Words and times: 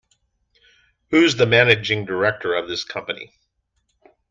Who's 1.11 1.35
the 1.35 1.45
managing 1.45 2.05
director 2.05 2.55
of 2.55 2.67
this 2.67 2.83
company? 2.83 3.35